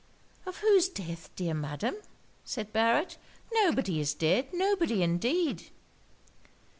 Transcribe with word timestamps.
'Of 0.47 0.57
whose 0.61 0.89
death, 0.89 1.29
dear 1.35 1.53
Madam?' 1.53 1.95
said 2.43 2.73
Barret. 2.73 3.17
'Nobody 3.53 3.99
is 3.99 4.15
dead; 4.15 4.47
nobody 4.51 5.03
indeed.' 5.03 5.69